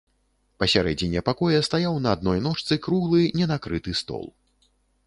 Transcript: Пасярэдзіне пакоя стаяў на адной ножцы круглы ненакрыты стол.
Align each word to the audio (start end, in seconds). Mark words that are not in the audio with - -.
Пасярэдзіне 0.63 1.23
пакоя 1.27 1.59
стаяў 1.69 2.01
на 2.07 2.17
адной 2.19 2.43
ножцы 2.49 2.73
круглы 2.87 3.21
ненакрыты 3.43 3.97
стол. 4.03 4.29